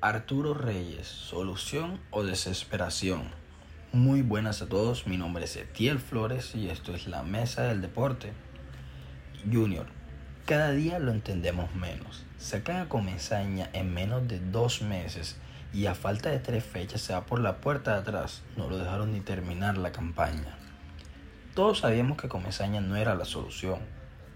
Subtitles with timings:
[0.00, 3.30] Arturo Reyes, solución o desesperación.
[3.92, 7.80] Muy buenas a todos, mi nombre es Etiel Flores y esto es la Mesa del
[7.80, 8.32] Deporte.
[9.50, 9.86] Junior,
[10.46, 12.24] cada día lo entendemos menos.
[12.38, 15.36] Sacan a Comesaña en menos de dos meses
[15.72, 18.42] y a falta de tres fechas se va por la puerta de atrás.
[18.56, 20.58] No lo dejaron ni terminar la campaña.
[21.54, 23.78] Todos sabíamos que Comesaña no era la solución,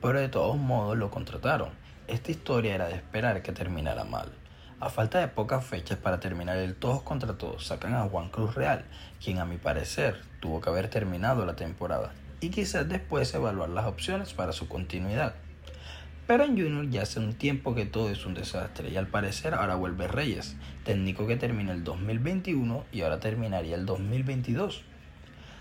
[0.00, 1.70] pero de todos modos lo contrataron.
[2.06, 4.30] Esta historia era de esperar que terminara mal.
[4.78, 8.54] A falta de pocas fechas para terminar el todos contra todos, sacan a Juan Cruz
[8.54, 8.84] Real,
[9.24, 13.86] quien a mi parecer tuvo que haber terminado la temporada y quizás después evaluar las
[13.86, 15.34] opciones para su continuidad.
[16.26, 19.54] Pero en Junior ya hace un tiempo que todo es un desastre y al parecer
[19.54, 24.82] ahora vuelve Reyes, técnico que terminó el 2021 y ahora terminaría el 2022.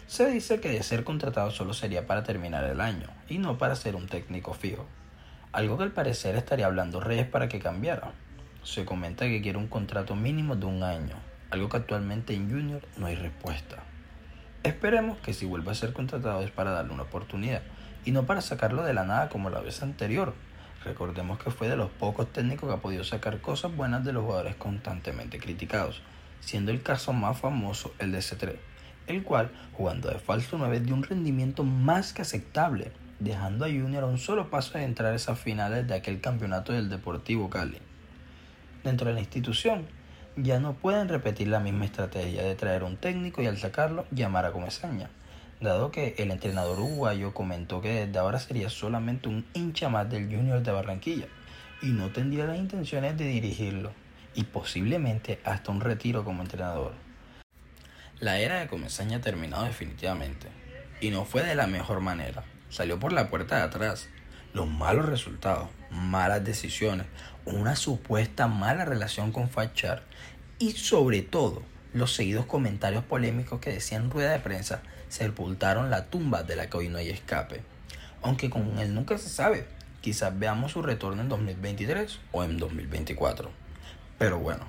[0.08, 3.76] Se dice que de ser contratado solo sería para terminar el año y no para
[3.76, 4.86] ser un técnico fijo,
[5.52, 8.14] algo que al parecer estaría hablando Reyes para que cambiara
[8.66, 11.16] se comenta que quiere un contrato mínimo de un año,
[11.52, 13.78] algo que actualmente en Junior no hay respuesta.
[14.64, 17.61] Esperemos que si vuelva a ser contratado es para darle una oportunidad
[18.06, 20.34] y no para sacarlo de la nada como la vez anterior.
[20.86, 24.23] Recordemos que fue de los pocos técnicos que ha podido sacar cosas buenas de los
[24.23, 26.03] jugadores constantemente criticados,
[26.42, 28.55] siendo el caso más famoso el de C3,
[29.08, 34.03] el cual, jugando de falso 9, dio un rendimiento más que aceptable, dejando a Junior
[34.03, 37.80] a un solo paso de entrar a esas finales de aquel campeonato del Deportivo Cali
[38.83, 39.88] dentro de la institución.
[40.38, 44.45] Ya no pueden repetir la misma estrategia de traer un técnico y al sacarlo llamar
[44.45, 45.09] a Comesaña,
[45.66, 50.25] dado que el entrenador uruguayo comentó que desde ahora sería solamente un hincha más del
[50.25, 51.27] Junior de Barranquilla
[51.81, 53.91] y no tendría las intenciones de dirigirlo
[54.33, 56.93] y posiblemente hasta un retiro como entrenador.
[58.20, 60.48] La era de Comesaña ha terminado definitivamente
[61.02, 62.43] y no fue de la mejor manera.
[62.70, 64.09] Salió por la puerta de atrás
[64.54, 67.08] los malos resultados, malas decisiones,
[67.43, 70.04] una supuesta mala relación con Fachar
[70.59, 71.61] y sobre todo
[71.93, 74.81] los seguidos comentarios polémicos que decían rueda de prensa
[75.15, 77.61] sepultaron la tumba de la que hoy no hay escape.
[78.21, 79.65] Aunque con él nunca se sabe,
[80.02, 83.49] quizás veamos su retorno en 2023 o en 2024.
[84.20, 84.65] Pero bueno,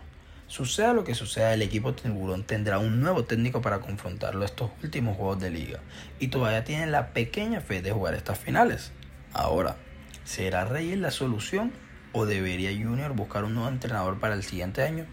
[0.47, 5.17] suceda lo que suceda, el equipo tiburón tendrá un nuevo técnico para confrontarlo estos últimos
[5.17, 5.81] juegos de liga
[6.21, 8.93] y todavía tienen la pequeña fe de jugar estas finales.
[9.33, 9.77] Ahora,
[10.25, 11.73] ¿será Reyes la solución
[12.13, 15.07] o debería Junior buscar un nuevo entrenador para el siguiente año?